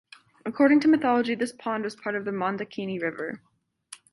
According 0.47 0.79
to 0.79 0.87
mythology 0.87 1.35
this 1.35 1.51
pond 1.51 1.83
was 1.83 1.95
the 1.95 2.01
part 2.01 2.15
of 2.15 2.25
the 2.25 2.31
Mandakini 2.31 2.99
River. 2.99 3.39